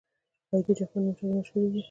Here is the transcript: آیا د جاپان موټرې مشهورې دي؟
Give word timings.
آیا 0.53 0.59
د 0.65 0.67
جاپان 0.79 1.01
موټرې 1.05 1.27
مشهورې 1.37 1.67
دي؟ 1.71 1.79